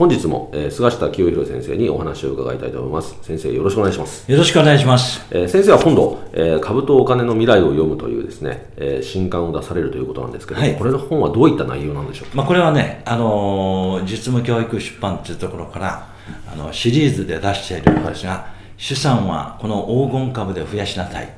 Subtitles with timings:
[0.00, 3.14] 本日も、えー、菅下清弘先生にお話を伺いたいと思います。
[3.20, 4.32] 先生よろしくお願いします。
[4.32, 16.08] よろしくお願いします、えー、先生は今度、えー、株とお金の未来を読むというですね、えー、新刊を出されるということなんですけど、はい、これの本はどういった内容なんでしょうか、まあ、これはね、あのー、実務教育出版というところから
[16.50, 18.38] あのシリーズで出しているんですが、は
[18.78, 21.28] い、資産はこの黄金株で増やしなさい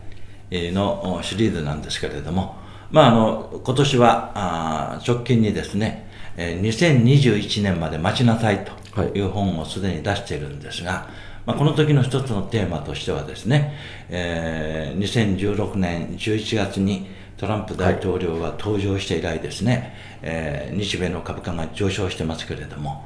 [0.52, 2.54] のシリーズなんですけれども、
[2.92, 6.01] まあ、あの今年はあ直近にですね
[6.36, 11.08] え2021年まで待ちなさいという本をすでに出しているんですが、
[11.46, 13.74] まあ、この時の一つのテーマとしてはですね、
[14.08, 19.90] えー、2016年11月にトランプ大統領が登場して以来ですね、はい、
[20.22, 23.04] えー、日米の株価が上昇してますけれども、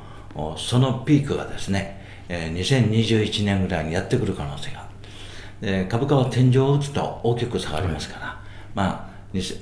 [0.58, 5.86] そのピークがですね、えー、2021年ぐらいにやってくる可能性がある。
[5.88, 8.36] 株価は天井を打つと大きく下がりますから、はい、
[8.74, 9.05] まあ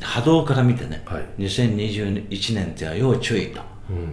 [0.00, 3.60] 波動から見てね、はい、2021年っては要注意と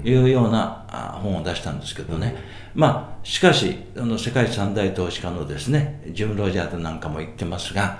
[0.03, 2.35] いうような本を出したんですけどね、
[2.75, 7.99] うん、まあしかしあの世界三大投資家のですねジム・ロジャーズなんかも言ってますが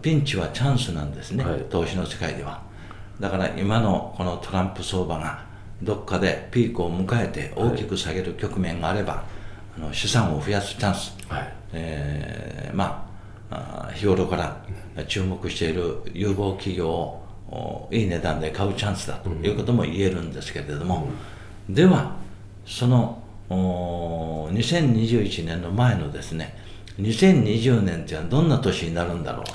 [0.00, 2.62] ピンチはチャンスなんですね、はい、投資の世界では。
[3.18, 5.44] だから今のこのトランプ相場が
[5.82, 9.22] どっかでピークを迎えて大きく下げる局面があれば、はい、
[9.78, 13.11] あの資産を増やすチャンス、はい、えー、まあ
[13.94, 14.56] 日頃から
[15.06, 21.08] 注目している有望企業をいい値段で買うチャンスだということも言えるんですけれども、
[21.68, 22.16] うん、では
[22.66, 26.56] その2021年の前のですね
[26.98, 29.52] 2020年っていうのはどんな年になるんだろうと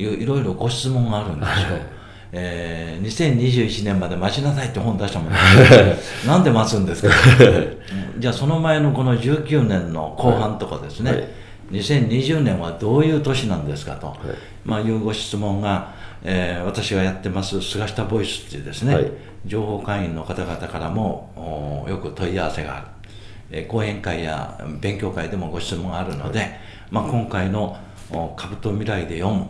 [0.00, 0.08] い。
[0.18, 1.78] う、い、ろいろご質問があるんですよ。
[2.34, 5.38] えー、2021年まで待ちなさいって本出したもんね
[6.26, 7.14] なんで待つんですか？
[8.18, 11.28] じゃあその前のこの19年の後半とかですね、はいはい
[11.72, 14.18] 2020年はどういう年なんですかと、はい、
[14.64, 19.10] まあ、いうご質問が、えー、私がやってます菅下ボイスっていうですね、はい、
[19.46, 22.86] 情報会員の方々からもよく問い合わせがある、
[23.50, 27.76] えー、講演会や勉強会でもご質問があるので、はい、まあ、今回の
[28.36, 29.46] 「株と未来で読む」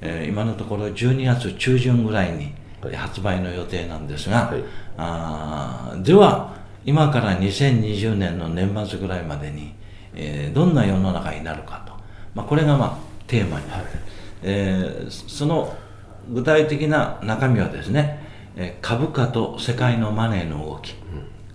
[0.00, 2.52] えー、今のところ12月中旬ぐらいに
[2.94, 4.62] 発売の予定なんですが、はい、
[4.98, 6.54] あでは
[6.84, 9.74] 今から2020年の年末ぐらいまでに
[10.16, 11.92] えー、どんな世の中になるかと、
[12.34, 13.92] まあ、これがまあテーマになる、はい、
[14.42, 15.76] えー、その
[16.28, 20.98] 具体的な中身はですね、えー、株価と世界のマネーの動き、うん、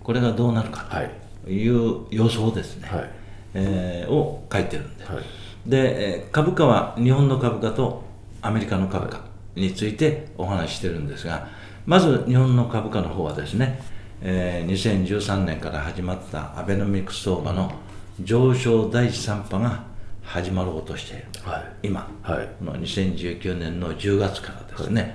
[0.02, 1.22] これがどうなるかとい。
[1.48, 3.10] う予想ですね、はい、
[3.56, 5.24] えー、を書いてるんです、はい、
[5.66, 8.04] で株価は日本の株価と
[8.42, 9.22] アメリカの株価
[9.56, 11.48] についてお話ししてるんですが
[11.86, 13.82] まず日本の株価の方はですね、
[14.22, 17.72] えー、2013年から始まったアベノミクス相場の
[18.20, 19.84] 上昇第3波が
[20.24, 25.14] 始まろうとしている、はい、今、はい、の2019年の10月からですね、はい、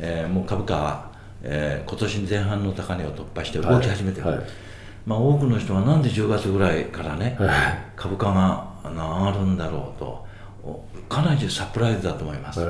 [0.00, 4.40] えー、もう株価は、えー、今年前半の高値を突破して動き始めている、はい、
[5.06, 7.38] まあ、多くの人はなんで10月ぐらいからね、
[7.96, 10.26] 株価が上がるんだろうと
[11.08, 12.60] かなりサプライズだと思います、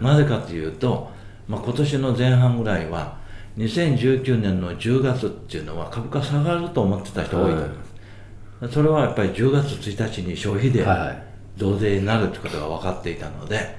[0.00, 1.10] なぜかというと、
[1.48, 3.18] まあ、今年の前半ぐらいは
[3.56, 7.89] 2019年の10月っていうのは株価下がると思ってた人多いと思います
[8.68, 10.84] それはやっぱり10月1日に消費税
[11.56, 13.76] 増税になるということが分かっていたので、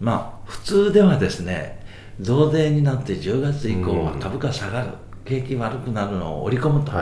[0.00, 1.84] まあ普通ではですね
[2.20, 4.88] 増税になって10月以降は株価下がる、
[5.24, 6.92] 景気悪くなるのを織り込むと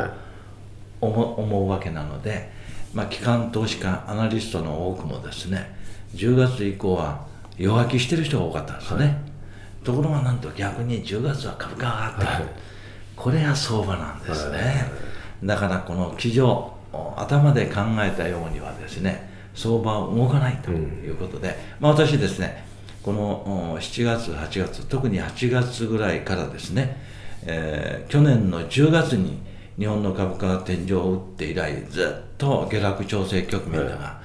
[1.01, 2.51] 思,、思うわけなので、
[2.93, 5.77] まあ、機関投資家アナリストの多くもですね
[6.15, 7.27] 10月以降は
[7.59, 9.17] 弱気してる人が多かったんですね、はい、
[9.85, 12.45] ところがなんと逆に10月は株価が上がってくる、はい、
[13.17, 14.65] これが相場なんですね、は
[15.43, 16.74] い、だからこの机上
[17.17, 22.65] 頭で考えたようにはですね相場は動かないということで、うん、まあ、私ですね
[23.03, 26.97] この7月8月特に8月ぐらいからですね、
[27.45, 29.39] えー、去年の10月に
[29.79, 34.21] 日本の株価が天井を打って以来ずっと下落調整局面だが、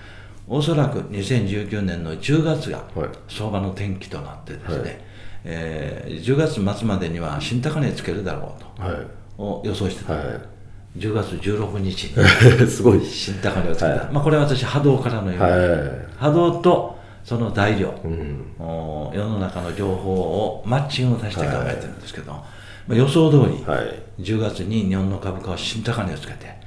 [0.48, 2.83] おそらく2019年の10月が
[3.27, 5.00] 相場の転機となってですね、はい、
[5.45, 9.07] えー、10月末までには新高値つけるだろうと、はい、
[9.38, 10.42] を予想してた、はい、
[10.97, 12.27] 10月16日に。
[12.68, 13.06] すごい。
[13.06, 18.45] 新高値をつけた、はい、まあ、これは私波動からのように、はい、波動とその材料、うん、
[19.13, 22.44] 世の中の情報をマッチングを足して考えてるんですけど、ま
[22.91, 26.59] あ、予想通り、はい、10月に日本の株価は新高値をつけて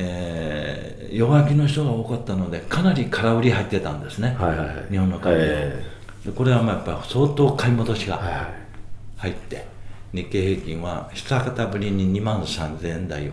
[0.00, 8.48] えー、弱気の人が多かったのでかなり空売り入ってたんですね、はいはいはい、日本の株でえー、これはまあやっぱ相当買い戻しが
[9.16, 9.66] 入って、
[10.12, 13.32] 日経平均は久方ぶりに2万3000円台を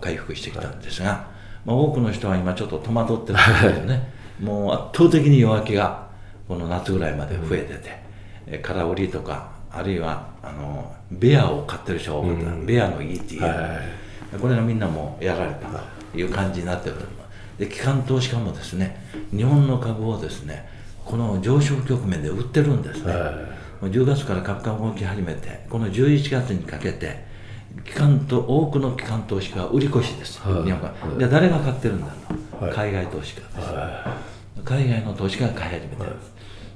[0.00, 1.18] 回復してきたんですが、はい、
[1.66, 4.12] まあ、多くの人は今ちょっと戸惑ってるんですけどね。
[4.40, 6.08] もう圧倒的に弱気が
[6.48, 14.00] この夏ぐらいまで増えてて、うん、空売りとかあるいはあのベアを買ってる人が多かった、うん、ベアの ETF、はいはい
[14.38, 16.96] これがみんなもうやられたという感じになってる
[17.58, 18.96] で機関投資家もですね
[19.34, 20.68] 日本の株をですね
[21.04, 23.12] この上昇局面で売ってるんですね、
[23.80, 27.24] もう10月から株価が動き始めてこの11月にかけて
[27.84, 30.92] 機関と多くの機関投資家は売り越しです、はい、日本が。
[31.18, 32.06] で誰が買ってるんだ
[32.58, 34.16] と、はい、海外投資家です、は
[34.58, 36.02] い、海外の投資家が買い始めて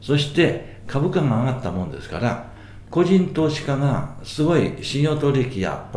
[0.00, 2.52] そして株価が上がったもんですから
[2.90, 5.90] 個人投資家がすごい信用取引や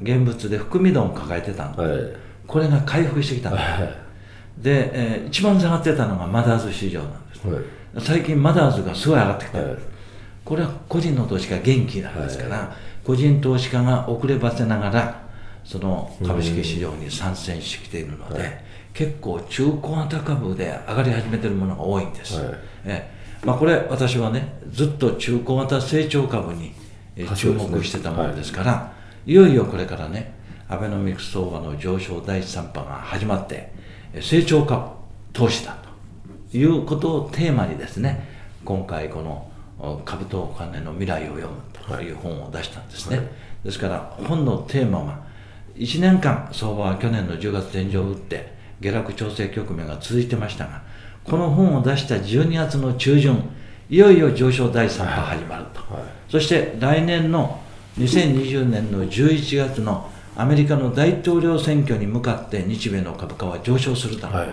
[0.00, 2.00] 現物で含み損を抱えてたの、はい、
[2.46, 3.78] これが回復してきたんです、は
[4.60, 7.64] い、で、えー、一番下がってたのがマザーズ市場なんです、はい、
[7.98, 9.72] 最近マザーズがすごい上がってきてる。
[9.72, 9.88] んです、
[10.44, 15.24] これは個人の投資家元気なんですから、個人投資家が遅ればせながら
[15.64, 18.58] その株式市場に参戦してきているので、
[18.92, 22.40] 結構中古型株で上がり始めてるものが多いんです、
[22.84, 23.10] え
[23.44, 26.72] まあ、これ私はねずっと中古型成長株に
[27.36, 28.92] 注目してたものですから、ねは
[29.26, 30.34] い、いよいよこれからね
[30.68, 33.72] アベノミクス相場の上昇第3波が始まって
[34.20, 34.84] 成長株
[35.32, 35.76] 投資だ
[36.52, 38.28] ということをテーマにですね
[38.64, 39.50] 今回この
[40.04, 41.54] 株とお金の未来を読む
[41.86, 43.26] という本を出したんですね、はい、
[43.64, 45.24] ですから本のテーマは
[45.76, 50.82] 1年間相場は去年の10月天井を打って下落調整局面が続いてましたが
[51.24, 53.50] この本を出した12月の中旬
[53.90, 57.60] いよいよ上昇第3波始まると、はい、そして来年の
[57.98, 64.48] 2020年の11月のアメリカの大統領選挙に向かって日米の株価は上昇するだろう、はい、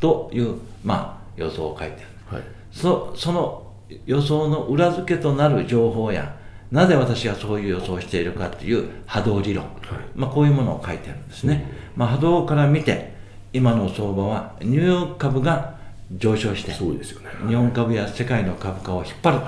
[0.00, 3.62] という、まあ、予想を書いてある、はい、そその
[4.06, 6.34] 予想の裏付けとなる情報や
[6.72, 9.74] なぜ私がそういう予想をしているかという波動理論、はい、
[10.14, 13.14] まあ、こういうものを書いてあるんですね、うん、まあ、波動から見て
[13.52, 15.76] 今の相場はニューヨーク株が
[16.12, 19.40] 上昇して、そうですよね、日本株や世界の株価を引っ張る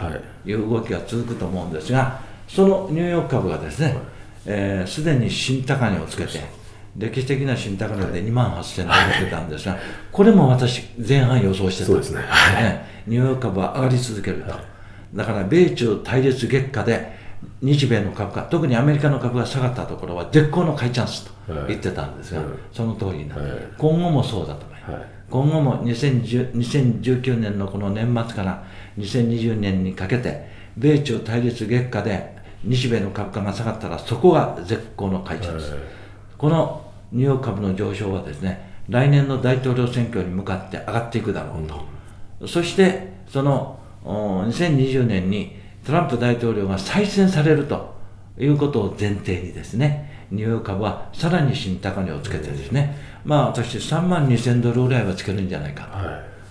[0.45, 0.55] とい。
[0.55, 4.05] う動きが続くと思うんですが、そのニューヨーク株がですね、す、はい、
[4.47, 6.41] えー、で、に新高値をつけて、
[6.97, 9.81] 歴史的な新高値で2万8000円で出たんですが、はい、
[10.11, 11.93] これも私、前半予想してた。
[11.93, 14.55] んですね、ねニューヨーク株は上がり続けると、
[15.15, 17.17] だから米中対立月下で、
[17.63, 21.33] 日米の株価、特にアメリカの株が下がったところは絶好の買いチャンスと
[21.67, 23.45] 言ってたんですが、その通りになって、
[23.79, 25.19] 今後もそうだと思います。
[25.31, 28.65] 今後も2019年のこの年末から
[28.99, 35.75] 2020年にかけて米中対立月下で日米の株価が下がったらそこが絶好の会社です、
[36.37, 36.83] この
[37.13, 41.85] ニューヨーク株の上昇はですね来年の大統領選挙に向かって上がっていくだろうと、
[42.41, 43.78] うん、そしてその
[44.09, 47.95] 2020年にトランプ大統領が再選されると
[48.39, 55.89] いうことを前提にですねニューヨーク株はさらに新高値をつけてですね、まあ私3万2000ドルぐらいはつけるんじゃないか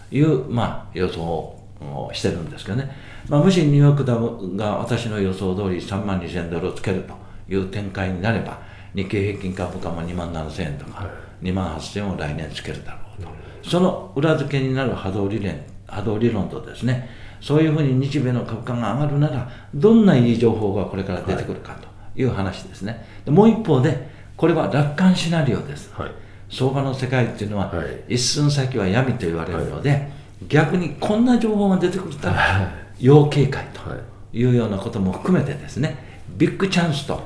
[0.10, 2.92] という、まあ予想をしてるんですけどね、
[3.30, 7.14] まあ、もしニューヨークダウが私の予想通り3万2000ドルをつけると
[7.48, 8.60] いう展開になれば
[8.96, 11.08] 日経平均株価も2万7000円とか
[11.44, 13.22] 2万8000円を来年つけるだろう
[13.62, 17.08] と、その裏付けになる波動理論波動理論とですね
[17.48, 21.88] そういうふうに日米の株価が上がるならどんないい情報がこれから出てくるかと
[22.20, 26.12] いう話ですね、もう一方でこれは楽観シナリオです、はい。
[26.50, 30.10] 相場の世界っていうのは、はい、一寸先は闇と言われるので、はい、
[30.50, 32.28] 逆にこんな情報が出てくると、
[33.00, 33.80] 要警戒と
[34.34, 37.22] いうようなことも含めてですねビッグチャンスと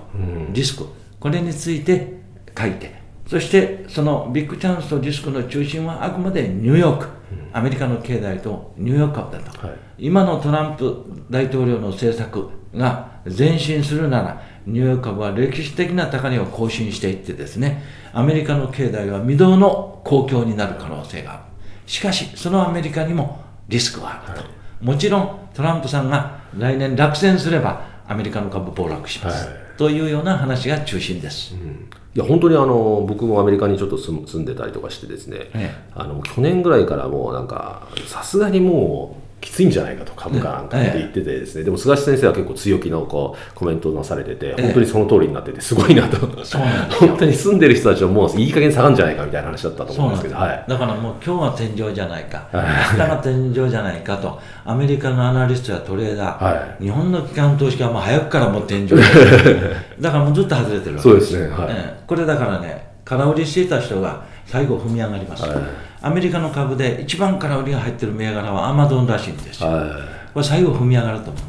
[0.52, 2.22] リスク、うん、これについて
[2.56, 3.02] 書いて。
[3.26, 21.44] そしてそのビッグチャンスとリスクの中心はあくまでニューヨーク、うん、アメリカの経済とニューヨーク株だと、はい、今のトランプ大統領の政策が前進するならニューヨーク株は歴史的な高値を更新していってですねアメリカの経済は未曾有の好況になる可能性がある。
[21.86, 24.50] しかしそのアメリカにもリスクはあると、は
[24.82, 31.56] い、もちろんトランプさんが来年落選すればアメリカの株暴落します、はい、というような話が中心です。
[31.56, 31.90] うん。
[32.14, 58.90] いや本当にあの僕もアメリカにちょっと住んでたりとかしてですね、ええ、あの去年ぐらいからもうなんかさすがにもうきついんじゃないかと株価なんかって言っててですね、でも菅先生は結構強気のこうコメントをなされてて、本当にその通りになっててすごいなと、本当に住んでる人たちはもういい加減下がるんじゃないかみたいな話だったと思うんですけど、はい、だからもう今日は天井じゃないか、明日が天井じゃないかと、アメリカのアナリストやトレーダー、はい、日本の機関投資家はもう早くからもう天井
[60.00, 61.02] だからもうずっと外れてるわけです。
[61.02, 65.50] そうですね、はい、これだからね、空売りしていた人が最後踏み上がります。
[65.50, 71.40] はいアメリカの株で一番空売りが入ってる銘柄はアマゾンらしいんですよ、はい、これ最後踏み上がると思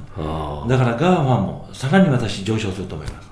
[0.66, 0.68] う。
[0.68, 3.28] だからガーファンもさらに私上昇すると思います。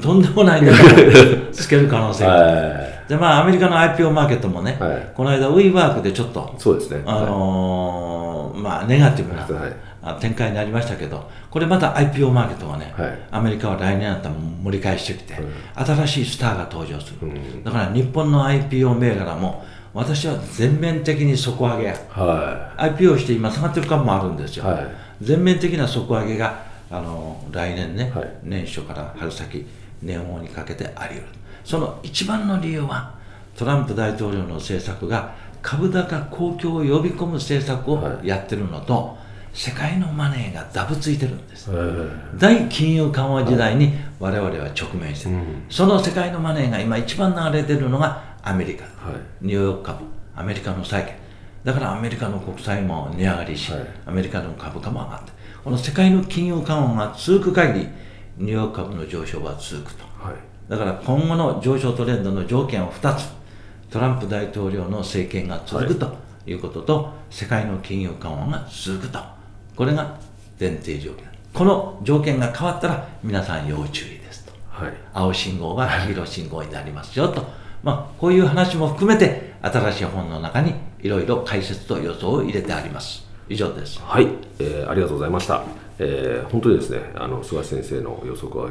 [0.00, 2.38] とんでもない値段をつける可能性が。
[2.38, 24.86] ある、でまあアメリカの IPO マーケットもね、はい、この間ウィーワークでちょっとそうですね、あのー、まあネガティブな、展開になりましたけど、これまた IPO マーケットがね、はい、アメリカは来年だったら盛り返してきて、うん、新しいスターが登場する、うん、だから日本の IPO 銘柄も私は全面的に底上げ、はい、IPO して今下がってる株もあるんですよ、はい、
[25.20, 29.66] 全面的な底上げがあの来年ね、はい、年初から春先
[30.02, 31.28] 年後にかけてあり得る。
[31.64, 33.14] その一番の理由は
[33.56, 39.14] トランプ大統領の政策が株高公共を呼び込む政策をやってるのと、は
[39.52, 41.70] い、世界のマネーがダブついてるんです、
[42.38, 48.90] 大金融緩和時代に我々は直面してる、うん、その世界のマネーが今一番流れてるのがアメリカ、は
[49.42, 50.04] い、ニューヨーク株
[50.34, 51.16] アメリカの債券。
[51.64, 55.32] だからアメリカの国債も値上がりし、はい、アメリカの株価も上がって。
[55.62, 57.88] この世界の金融緩和が続く限り
[58.38, 63.28] ニューヨーク株の上昇は続くと、はい、だから今後の上昇トレンドの条件を2つ。
[63.90, 66.16] トランプ大統領の政権が続くと
[66.46, 66.54] い。
[66.54, 69.18] うことと、はい、世界の金融緩和が続くと。
[69.76, 70.16] これが
[70.58, 71.30] 前提条件。
[71.52, 77.44] この条件が変わったら皆さん要注意ですと、はい、青信号が黄色信号になりますよと
[77.82, 83.26] まあ、こういう話も含めて、新しい本の中にいろいろ解説と予想を入れてあります。
[83.48, 84.00] 以上です。
[84.00, 85.64] はい、えー、ありがとうございました。
[85.98, 88.68] えー、本当にですね、あの菅先生の予測は、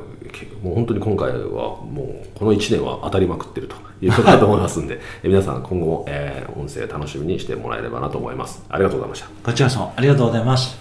[0.64, 8.66] もう本当に今回はもうこの1年は当たりまくってるということだと思いますんで、 皆さん今後も、えー、音声楽しみにしてもらえればなと思います。
[8.70, 9.28] ありがとうございました。
[9.44, 10.80] こちらさん、ありがとうございます。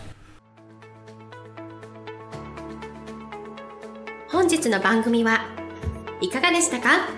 [4.30, 5.40] 本日の番組は
[6.22, 7.17] いかがでしたか？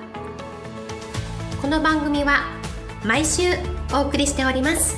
[1.60, 2.58] この番組は
[3.04, 3.42] 毎週
[3.92, 4.96] お送りしております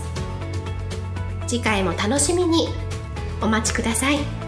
[1.49, 2.69] 次回も楽しみに
[3.40, 4.41] お待ちください。